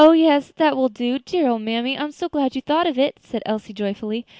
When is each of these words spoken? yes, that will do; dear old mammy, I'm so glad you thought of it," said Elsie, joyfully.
yes, 0.11 0.51
that 0.55 0.75
will 0.75 0.89
do; 0.89 1.19
dear 1.19 1.47
old 1.47 1.61
mammy, 1.61 1.95
I'm 1.95 2.11
so 2.11 2.27
glad 2.27 2.55
you 2.55 2.61
thought 2.63 2.87
of 2.87 2.97
it," 2.97 3.19
said 3.21 3.43
Elsie, 3.45 3.71
joyfully. 3.71 4.25